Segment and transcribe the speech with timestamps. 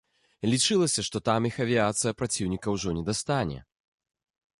[0.51, 3.59] Лічылася, што там іх авіяцыя праціўніка ўжо не дастане.